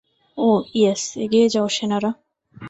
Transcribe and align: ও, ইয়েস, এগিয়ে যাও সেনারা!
ও, 0.37 0.47
ইয়েস, 0.75 1.03
এগিয়ে 1.23 1.47
যাও 1.53 1.67
সেনারা! 1.75 2.11